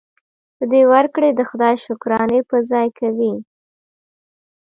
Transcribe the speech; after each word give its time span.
په 0.57 0.63
دې 0.71 0.81
ورکړې 0.93 1.29
د 1.33 1.41
خدای 1.49 1.75
شکرانې 1.85 2.39
په 2.49 2.57
ځای 2.69 2.87
کوي. 2.99 3.35